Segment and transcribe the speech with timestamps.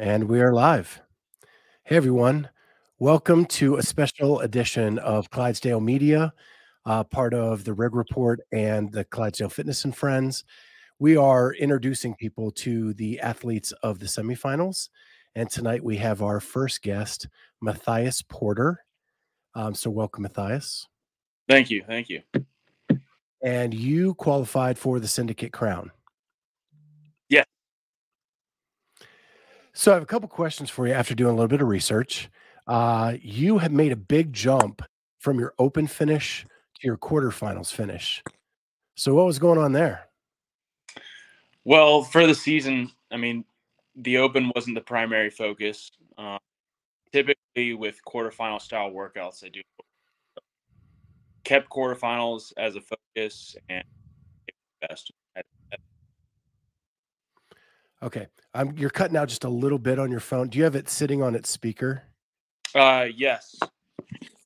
[0.00, 1.00] And we are live.
[1.82, 2.50] Hey, everyone.
[3.00, 6.32] Welcome to a special edition of Clydesdale Media,
[6.86, 10.44] uh, part of the Rig Report and the Clydesdale Fitness and Friends.
[11.00, 14.88] We are introducing people to the athletes of the semifinals.
[15.34, 17.26] And tonight we have our first guest,
[17.60, 18.84] Mathias Porter.
[19.56, 20.86] Um, so, welcome, Mathias.
[21.48, 21.82] Thank you.
[21.84, 22.22] Thank you.
[23.42, 25.90] And you qualified for the Syndicate Crown.
[27.28, 27.42] Yeah.
[29.78, 32.28] So I have a couple questions for you after doing a little bit of research.
[32.66, 34.82] Uh, you have made a big jump
[35.20, 36.44] from your open finish
[36.80, 38.20] to your quarterfinals finish.
[38.96, 40.08] So what was going on there?
[41.62, 43.44] Well, for the season, I mean,
[43.94, 45.92] the open wasn't the primary focus.
[46.18, 46.38] Uh,
[47.12, 49.60] typically, with quarterfinal style workouts, I do
[51.44, 53.84] kept quarterfinals as a focus and
[54.80, 55.12] best.
[58.02, 58.76] Okay, I'm.
[58.78, 60.48] You're cutting out just a little bit on your phone.
[60.48, 62.02] Do you have it sitting on its speaker?
[62.74, 63.56] Uh, yes.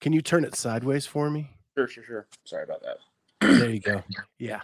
[0.01, 1.51] Can you turn it sideways for me?
[1.77, 2.27] Sure, sure, sure.
[2.45, 2.97] Sorry about that.
[3.41, 4.03] There you go.
[4.39, 4.61] Yeah.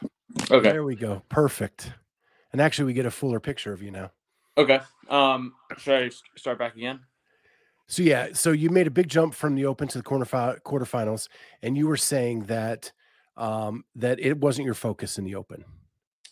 [0.50, 0.70] Okay.
[0.70, 1.22] There we go.
[1.28, 1.92] Perfect.
[2.52, 4.10] And actually, we get a fuller picture of you now.
[4.56, 4.80] Okay.
[5.08, 7.00] Um, should I start back again?
[7.86, 11.28] So yeah, so you made a big jump from the open to the quarter quarterfinals,
[11.62, 12.92] and you were saying that
[13.36, 15.64] um, that it wasn't your focus in the open.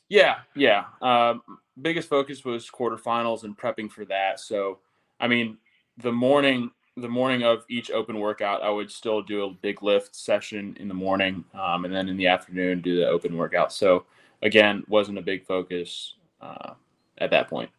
[0.09, 0.85] Yeah, yeah.
[1.03, 1.43] Um,
[1.81, 4.41] biggest focus was quarterfinals and prepping for that.
[4.41, 4.79] So,
[5.21, 5.59] I mean,
[5.99, 10.15] the morning, the morning of each open workout, I would still do a big lift
[10.15, 13.73] session in the morning, um, and then in the afternoon do the open workout.
[13.73, 14.07] So,
[14.43, 16.75] again, wasn't a big focus uh,
[17.19, 17.71] at that point.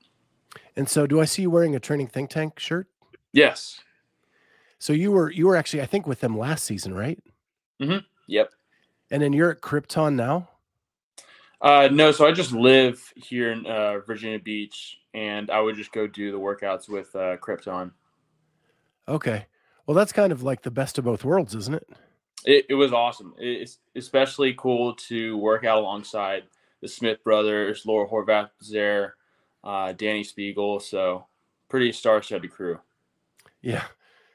[0.75, 2.88] And so, do I see you wearing a training think tank shirt?
[3.33, 3.80] Yes.
[4.80, 7.22] So you were you were actually I think with them last season, right?
[7.81, 8.05] Mm-hmm.
[8.28, 8.52] Yep.
[9.11, 10.50] And then you're at Krypton now.
[11.60, 15.92] Uh, no, so I just live here in uh, Virginia Beach, and I would just
[15.92, 17.92] go do the workouts with uh, Krypton.
[19.08, 19.46] Okay.
[19.86, 21.90] Well, that's kind of like the best of both worlds, isn't it?
[22.46, 23.34] It, it was awesome.
[23.40, 26.44] It's especially cool to work out alongside
[26.82, 29.16] the Smith brothers, Laura Horvath there,
[29.64, 30.82] uh, Dani Speegle.
[30.82, 31.26] So
[31.70, 32.80] pretty star-studded crew.
[33.62, 33.86] Yeah.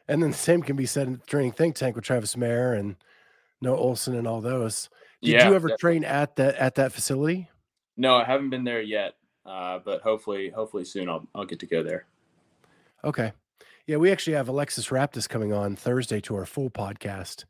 [0.09, 2.97] And then the same can be said in training think tank with Travis Mayer and
[3.61, 4.91] Noah Ohlsen and all those.
[5.23, 5.49] Did yeah.
[5.49, 7.49] you ever that- train at that at that facility?
[7.97, 9.15] No, I haven't been there yet,
[9.47, 12.07] uh, but hopefully, hopefully soon I'll I'll get to go there.
[13.05, 13.33] Okay.
[13.87, 17.45] Yeah, we actually have Alexis Raptis coming on Thursday to our full podcast.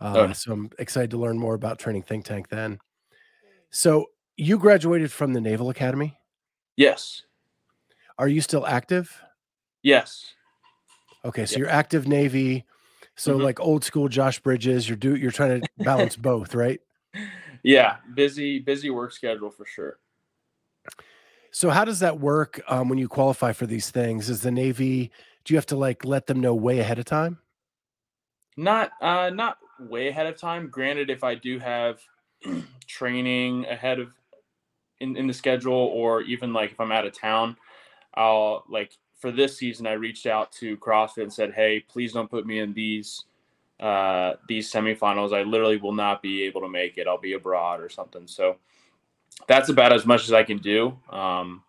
[0.00, 0.32] Uh, Oh.
[0.32, 2.78] So I'm excited to learn more about training think tank then.
[3.70, 6.16] So you graduated from the Naval Academy.
[6.76, 7.22] Yes.
[8.18, 9.20] Are you still active?
[9.82, 10.34] Yes.
[11.24, 11.58] Okay, so Yeah.
[11.60, 12.64] you're active Navy.
[13.16, 13.42] So Mhm.
[13.42, 16.80] like old school Josh Bridges, you're do you're trying to balance both, right?
[17.62, 17.96] Yeah.
[18.14, 19.98] Busy, busy work schedule for sure.
[21.50, 24.30] So how does that work um, when you qualify for these things?
[24.30, 25.10] Is the Navy
[25.48, 27.38] do you have to like let them know way ahead of time?
[28.58, 30.68] Not uh not way ahead of time.
[30.68, 32.00] Granted, if I do have
[32.86, 34.10] training ahead of
[35.00, 37.56] in, in the schedule or even like if I'm out of town,
[38.12, 42.30] I'll like for this season I reached out to CrossFit and said, Hey, please don't
[42.30, 43.24] put me in these
[43.80, 45.32] uh these semifinals.
[45.32, 47.06] I literally will not be able to make it.
[47.06, 48.26] I'll be abroad or something.
[48.26, 48.56] So
[49.46, 50.98] that's about as much as I can do.
[51.10, 51.62] Um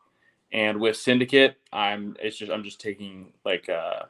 [0.52, 4.04] and with syndicate, I'm it's just I'm just taking like uh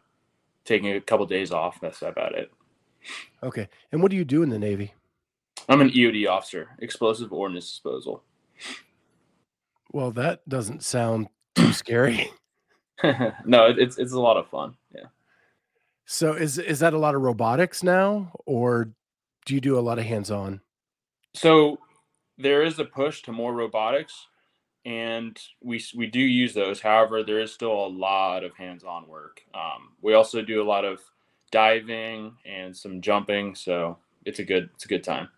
[0.66, 1.80] taking a couple days off.
[1.82, 2.52] That's about it.
[3.44, 3.68] Okay.
[3.92, 4.94] And what do you do in the Navy?
[5.68, 8.24] I'm an EOD officer, explosive ordnance disposal.
[9.92, 12.32] Well, that doesn't sound too scary.
[13.46, 14.76] no, it's it's a lot of fun.
[16.12, 18.90] So is is that a lot of robotics now or
[19.46, 20.60] do you do a lot of hands-on?
[21.36, 21.78] So
[22.40, 24.26] there is a push to more robotics,
[24.86, 26.82] and we we do use those.
[26.82, 29.44] However, there is still a lot of hands-on work.
[29.54, 31.00] Um, we also do a lot of
[31.52, 33.54] diving and some jumping.
[33.54, 35.30] So it's a good it's a good time.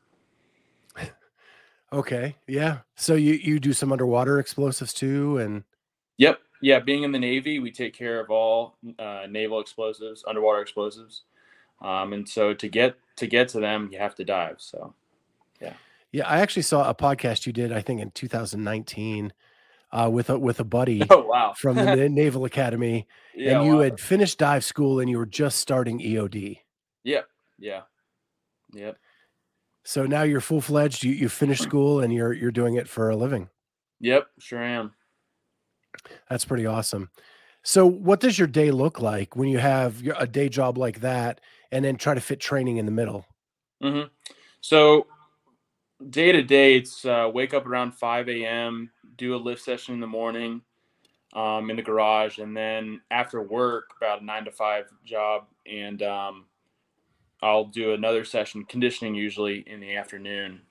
[1.94, 2.38] Okay.
[2.48, 2.78] Yeah.
[2.96, 5.66] So you you do some underwater explosives too and
[6.20, 6.40] Yep.
[6.62, 6.80] Yeah.
[6.80, 11.24] Being in the Navy, we take care of all uh, naval explosives, underwater explosives,
[11.82, 14.56] um, and so to get to get to them, you have to dive.
[14.60, 14.94] So
[15.60, 15.74] Yeah,
[16.12, 16.28] yeah.
[16.28, 19.34] I actually saw a podcast you did, I think in 2019,
[19.92, 23.78] uh, with a with a buddy oh wow, from the Naval Academy, yeah, and you
[23.78, 23.82] wow.
[23.82, 26.60] had finished dive school and you were just starting EOD.
[27.04, 27.22] Yeah,
[27.60, 27.82] Yeah.
[28.74, 28.98] Yep.
[29.84, 31.04] So now you're full fledged.
[31.04, 33.50] You you finished school and you're you're doing it for a living.
[34.00, 34.28] Yep.
[34.40, 34.94] Sure am.
[36.30, 37.10] That's pretty awesome.
[37.64, 41.42] So what does your day look like when you have a day job like that,
[41.72, 43.26] and then try to fit training in the middle?
[43.82, 44.04] hmm
[44.62, 45.08] So
[46.10, 50.00] day to day, it's uh, wake up around 5 a.m., do a lift session in
[50.00, 50.62] the morning,
[51.34, 56.02] um, in the garage, and then after work, about a nine to five job, and
[56.02, 56.46] um,
[57.44, 60.62] I'll do another session conditioning usually in the afternoon.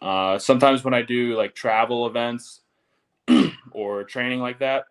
[0.00, 2.60] Uh, sometimes when I do like travel events
[3.76, 4.86] or training like that,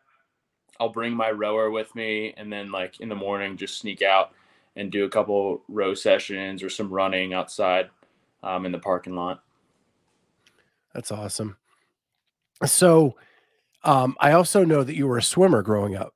[0.79, 4.31] I'll bring my rower with me, and then like in the morning, just sneak out
[4.75, 7.89] and do a couple row sessions or some running outside
[8.43, 9.41] um, in the parking lot.
[10.93, 11.57] That's awesome.
[12.63, 13.15] So,
[13.83, 16.13] um, I also know that you were a swimmer growing up.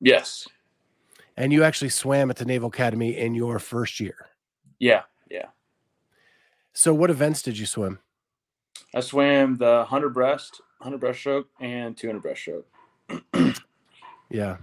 [0.00, 0.46] Yes.
[1.36, 4.28] And you actually swam at the Naval Academy in your first year.
[4.78, 5.02] Yeah.
[5.30, 5.46] Yeah.
[6.74, 7.98] So, what events did you swim?
[8.94, 13.60] I swam the 100 breast, 100 breaststroke, and 200 breaststroke.
[14.30, 14.56] yeah.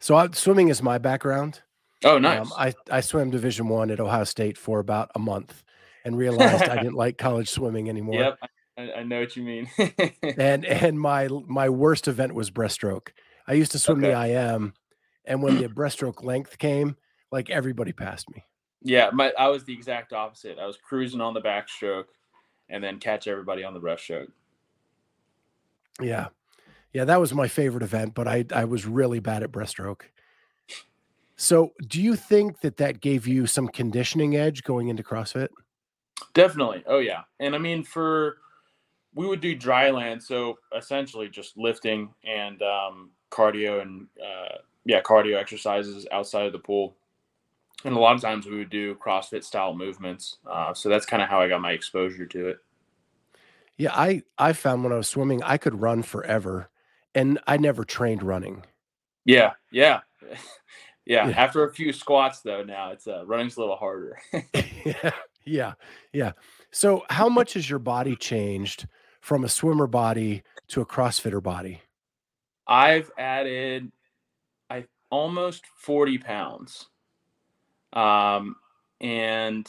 [0.00, 1.62] So, I, swimming is my background.
[2.04, 2.40] Oh, nice.
[2.40, 5.62] Um, I, I swam Division One at Ohio State for about a month
[6.04, 8.14] and realized I didn't like college swimming anymore.
[8.16, 8.38] Yep.
[8.76, 9.68] I, I know what you mean.
[10.38, 13.08] and and my my worst event was breaststroke.
[13.46, 14.12] I used to swim okay.
[14.12, 14.74] the IM,
[15.24, 16.96] and when the breaststroke length came,
[17.30, 18.44] like everybody passed me.
[18.82, 20.58] Yeah, my I was the exact opposite.
[20.58, 22.06] I was cruising on the backstroke,
[22.68, 24.28] and then catch everybody on the breaststroke.
[26.00, 26.28] Yeah,
[26.92, 30.02] yeah, that was my favorite event, but I I was really bad at breaststroke.
[31.36, 35.48] So, do you think that that gave you some conditioning edge going into CrossFit?
[36.34, 36.84] Definitely.
[36.86, 38.38] Oh yeah, and I mean for
[39.14, 45.00] we would do dry land, so essentially just lifting and um, cardio and uh, yeah,
[45.02, 46.94] cardio exercises outside of the pool.
[47.84, 50.36] And a lot of times we would do CrossFit style movements.
[50.48, 52.58] Uh, so that's kind of how I got my exposure to it.
[53.78, 56.70] Yeah, I I found when I was swimming, I could run forever,
[57.14, 58.64] and I never trained running.
[59.24, 60.00] Yeah, yeah,
[61.06, 61.28] yeah.
[61.28, 61.34] yeah.
[61.36, 64.18] After a few squats, though, now it's uh, running's a little harder.
[64.84, 65.10] yeah,
[65.44, 65.72] yeah,
[66.12, 66.32] yeah.
[66.70, 68.86] So, how much has your body changed
[69.20, 71.80] from a swimmer body to a CrossFitter body?
[72.66, 73.90] I've added
[74.70, 76.88] I almost 40 pounds.
[77.92, 78.56] Um
[79.00, 79.66] and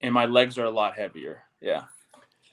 [0.00, 1.42] and my legs are a lot heavier.
[1.60, 1.84] Yeah.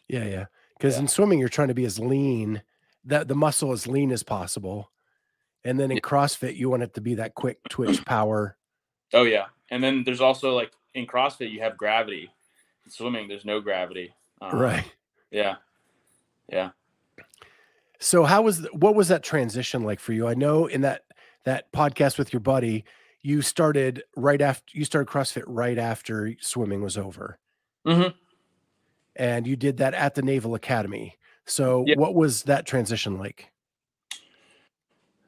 [0.08, 0.46] Yeah, yeah.
[0.78, 1.02] Because yeah.
[1.02, 2.62] in swimming you're trying to be as lean,
[3.06, 4.92] that the muscle as lean as possible.
[5.64, 6.02] And then in yeah.
[6.02, 8.58] CrossFit, you want it to be that quick twitch power.
[9.14, 9.46] Oh yeah.
[9.70, 12.30] And then there's also like in CrossFit you have gravity.
[12.86, 14.14] In swimming, there's no gravity.
[14.42, 14.92] Um, right.
[15.32, 15.56] Yeah.
[16.50, 16.72] Yeah.
[18.00, 20.28] So how was what was that transition like for you?
[20.28, 21.04] I know in that
[21.46, 22.84] that podcast with your buddy,
[23.22, 27.40] you started right after you started CrossFit right after swimming was over.
[27.88, 28.16] Mm-hmm.
[29.16, 31.18] And you did that at the Naval Academy.
[31.46, 31.98] So yep.
[31.98, 33.50] what was that transition like?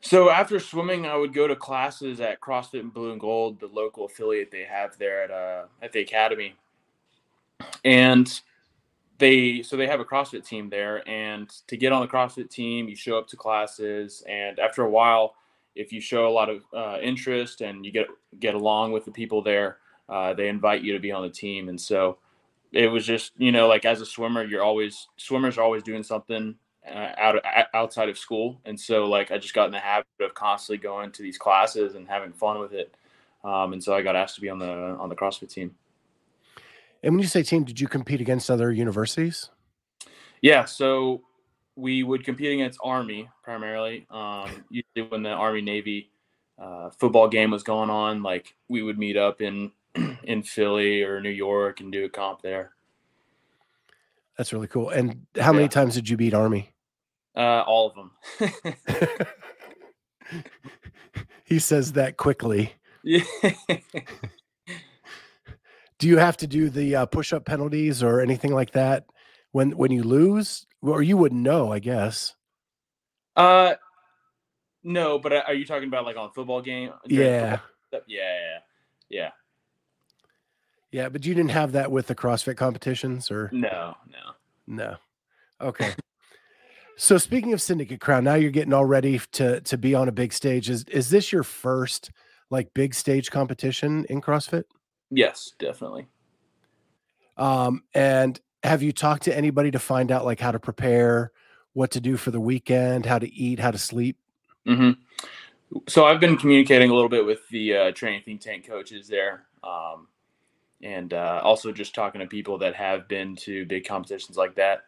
[0.02, 3.68] So after swimming, I would go to classes at CrossFit and Blue and Gold, the
[3.68, 6.56] local affiliate they have there at uh at the academy.
[7.84, 8.42] And
[9.18, 12.88] they so they have a CrossFit team there, and to get on the CrossFit team,
[12.88, 15.36] you show up to classes, and after a while,
[15.76, 18.08] if you show a lot of uh, interest and you get
[18.40, 19.78] get along with the people there,
[20.10, 21.70] uh, they invite you to be on the team.
[21.70, 22.18] And so
[22.76, 26.04] it was just you know like as a swimmer, you're always swimmers are always doing
[26.04, 26.56] something
[26.88, 27.42] uh, out
[27.74, 31.12] outside of school, and so like I just got in the habit of constantly going
[31.14, 32.94] to these classes and having fun with it.
[33.44, 35.76] Um, and so I got asked to be on the on the CrossFit team.
[37.02, 39.50] And when you say team, did you compete against other universities?
[40.42, 41.22] Yeah, so
[41.76, 44.06] we would compete against Army primarily.
[44.10, 46.10] Um, usually, when the Army Navy
[46.60, 49.72] uh, football game was going on, like we would meet up in
[50.26, 52.72] in Philly or New York and do a comp there.
[54.38, 54.90] That's really cool.
[54.90, 56.74] And how many times did you beat Army?
[57.36, 58.12] Uh, all of them.
[61.46, 62.74] he says that quickly.
[63.04, 63.24] Yeah.
[65.98, 69.06] do you have to do the uh, push up penalties or anything like that
[69.52, 72.36] when when you lose or you wouldn't know i guess
[73.36, 73.74] uh
[74.84, 77.58] no but are you talking about like on football game yeah
[77.92, 78.02] football?
[78.08, 78.60] yeah yeah
[79.10, 79.30] yeah
[81.10, 83.50] but you didn't have that with the crossfit competitions or?
[83.52, 84.32] No no.
[84.68, 84.96] No.
[85.62, 85.94] Okay.
[86.98, 90.14] So speaking of syndicate crown now you're getting all ready to to be on a
[90.14, 90.70] big stage.
[90.70, 92.12] Is is this your first
[92.50, 94.64] like big stage competition in crossfit?
[95.10, 96.08] Yes, definitely.
[97.38, 101.32] Um, and have you talked to anybody to find out like how to prepare,
[101.74, 104.18] what to do for the weekend, how to eat, how to sleep?
[104.68, 105.80] Mm-hmm.
[105.88, 109.46] So I've been communicating a little bit with the uh, training think tank coaches there,
[109.64, 110.08] um,
[110.82, 114.84] and uh, also just talking to people that have been to big competitions like that.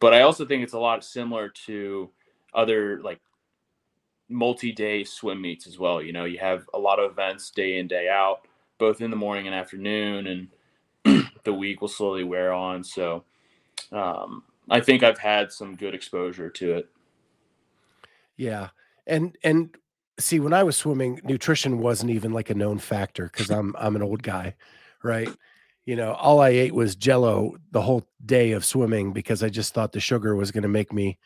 [0.00, 2.10] But I also think it's a lot similar to
[2.54, 3.20] other like
[4.28, 6.00] multi-day swim meets as well.
[6.00, 8.46] You know, you have a lot of events day in day out
[8.78, 10.48] both in the morning and afternoon,
[11.04, 12.82] and the week will slowly wear on.
[12.82, 13.24] So
[13.92, 16.88] um, I think I've had some good exposure to it.
[18.36, 18.70] Yeah.
[19.06, 19.74] And and
[20.18, 23.96] see, when I was swimming, nutrition wasn't even like a known factor because I'm I'm
[23.96, 24.54] an old guy,
[25.04, 25.28] right?
[25.86, 29.74] You know, all I ate was Jello the whole day of swimming because I just
[29.74, 31.18] thought the sugar was going to make me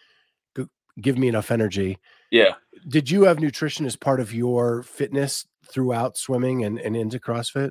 [1.01, 1.99] give me enough energy.
[2.31, 2.55] Yeah.
[2.89, 7.71] Did you have nutrition as part of your fitness throughout swimming and, and into CrossFit?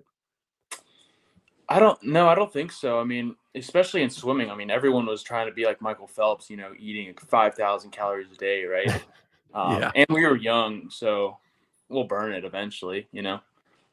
[1.69, 2.29] I don't know.
[2.29, 2.99] I don't think so.
[2.99, 4.49] I mean, especially in swimming.
[4.49, 8.31] I mean, everyone was trying to be like Michael Phelps, you know, eating 5,000 calories
[8.31, 9.03] a day, right?
[9.53, 9.91] Um, yeah.
[9.95, 11.37] And we were young, so
[11.87, 13.39] we'll burn it eventually, you know.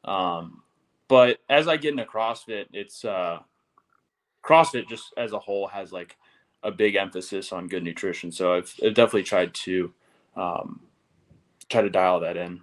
[0.04, 0.63] Um,
[1.08, 3.38] but as I get into CrossFit, it's uh,
[4.44, 6.16] CrossFit just as a whole has like
[6.62, 8.32] a big emphasis on good nutrition.
[8.32, 9.92] So I've, I've definitely tried to
[10.36, 10.80] um,
[11.68, 12.60] try to dial that in.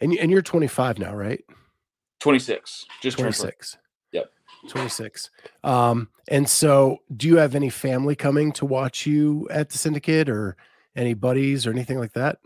[0.00, 1.42] And and you're 25 now, right?
[2.20, 2.86] 26.
[3.00, 3.78] Just 26.
[4.12, 4.30] Yep.
[4.68, 5.30] 26.
[5.64, 10.28] Um, and so do you have any family coming to watch you at the syndicate
[10.28, 10.56] or
[10.96, 12.38] any buddies or anything like that?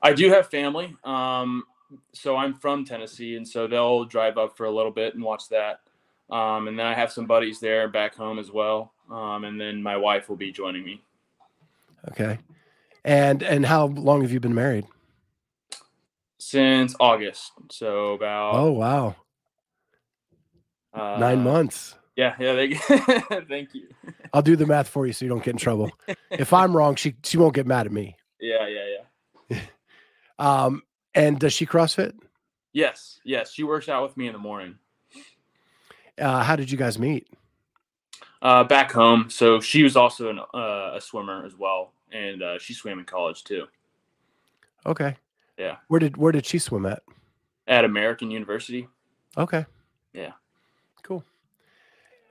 [0.00, 0.96] I do have family.
[1.04, 1.64] Um,
[2.12, 5.48] so I'm from Tennessee, and so they'll drive up for a little bit and watch
[5.48, 5.80] that.
[6.30, 8.92] Um, and then I have some buddies there back home as well.
[9.10, 11.02] Um, and then my wife will be joining me.
[12.10, 12.38] Okay.
[13.04, 14.86] And and how long have you been married?
[16.38, 17.52] Since August.
[17.70, 19.16] So about Oh wow.
[20.92, 21.94] Uh, Nine months.
[22.16, 22.54] Yeah, yeah.
[22.54, 22.74] They,
[23.48, 23.88] thank you.
[24.32, 25.90] I'll do the math for you so you don't get in trouble.
[26.30, 28.16] if I'm wrong, she she won't get mad at me.
[28.40, 28.98] Yeah, yeah,
[29.48, 29.60] yeah.
[30.38, 30.82] um,
[31.14, 32.14] and does she CrossFit?
[32.72, 33.52] Yes, yes.
[33.52, 34.76] She works out with me in the morning.
[36.18, 37.28] Uh, how did you guys meet?
[38.42, 39.30] Uh, back home.
[39.30, 43.04] So she was also an, uh, a swimmer as well, and uh, she swam in
[43.04, 43.66] college too.
[44.86, 45.16] Okay.
[45.56, 45.76] Yeah.
[45.88, 47.02] Where did Where did she swim at?
[47.66, 48.88] At American University.
[49.38, 49.64] Okay.
[50.12, 50.32] Yeah.
[51.02, 51.24] Cool.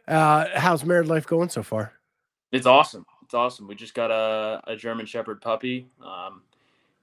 [0.08, 1.94] Uh, how's married life going so far?
[2.52, 3.06] It's awesome.
[3.24, 3.68] It's awesome.
[3.68, 5.88] We just got a, a German Shepherd puppy.
[6.06, 6.44] Um,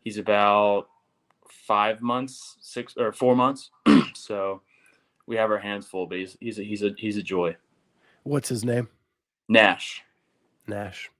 [0.05, 0.89] he's about
[1.71, 3.71] five months, six or four months.
[4.15, 4.61] so
[5.29, 7.57] we have our hands full, but he's he's a, he's a he's a joy.
[8.25, 8.89] What's his name?
[9.49, 10.03] Nash.
[10.67, 11.13] Nash.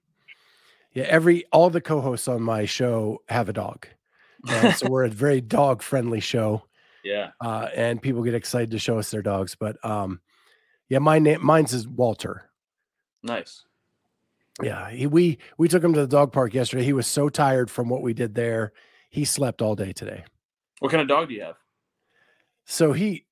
[0.93, 3.87] Yeah, every all the co-hosts on my show have a dog.
[4.49, 6.63] And so we're a very dog friendly show.
[7.01, 7.29] Yeah.
[7.39, 9.55] Uh, and people get excited to show us their dogs.
[9.55, 10.19] But um,
[10.89, 12.49] yeah, my name mine's is Walter.
[13.23, 13.63] Nice.
[14.61, 16.83] Yeah, he, we we took him to the dog park yesterday.
[16.83, 18.73] He was so tired from what we did there.
[19.09, 20.25] He slept all day today.
[20.81, 21.57] What kind of dog do you have?
[22.65, 23.25] So he,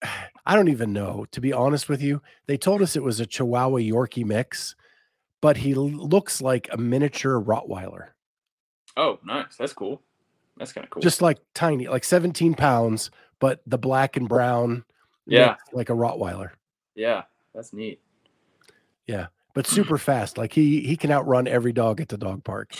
[0.45, 2.21] I don't even know, to be honest with you.
[2.45, 4.75] They told us it was a Chihuahua Yorkie mix,
[5.41, 8.09] but he looks like a miniature Rottweiler.
[8.95, 9.55] Oh, nice.
[9.57, 10.03] That's cool.
[10.57, 11.01] That's kind of cool.
[11.01, 14.85] Just like tiny, like 17 pounds, but the black and brown.
[15.25, 15.55] Yeah.
[15.73, 16.51] Like a Rottweiler.
[16.93, 17.23] Yeah.
[17.55, 17.99] That's neat.
[19.07, 19.27] Yeah.
[19.55, 20.37] But super fast.
[20.37, 22.75] Like he he can outrun every dog at the dog park.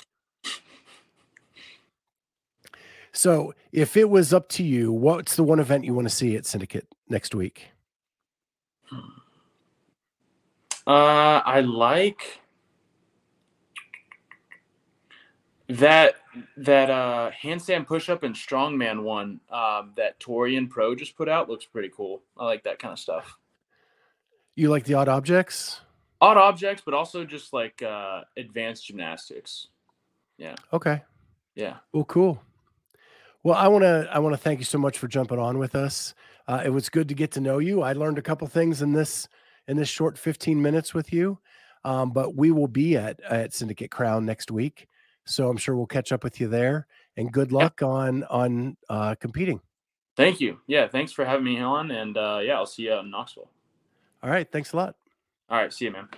[3.20, 6.38] So, if it was up to you, what's the one event you want to see
[6.38, 7.68] at Syndicate next week?
[10.88, 12.40] Uh, I like
[15.68, 16.16] that
[16.56, 21.50] that uh handstand push up and strongman one um that Torian Pro just put out
[21.50, 22.22] looks pretty cool.
[22.38, 23.38] I like that kind of stuff.
[24.56, 25.82] You like the odd objects?
[26.22, 29.68] Odd objects, but also just like uh advanced gymnastics.
[30.38, 30.56] Yeah.
[30.72, 31.04] Okay.
[31.56, 31.80] Yeah.
[31.92, 32.42] Well, cool.
[33.43, 35.75] Well, I want to I want to thank you so much for jumping on with
[35.75, 36.13] us.
[36.48, 37.81] Uh, it was good to get to know you.
[37.81, 39.27] I learned a couple things in this
[39.67, 41.39] in this short 15 minutes with you.
[41.86, 44.88] Um, but we will be at at Syndicate Crown next week,
[45.25, 46.88] so I'm sure we'll catch up with you there.
[47.15, 47.88] And good luck yeah.
[47.88, 49.62] on on uh, competing.
[50.17, 50.60] Thank you.
[50.67, 53.50] Yeah, thanks for having me on, and uh, yeah, I'll see you out in Knoxville.
[54.22, 54.96] All right, thanks a lot.
[55.50, 56.10] All right, see you, man.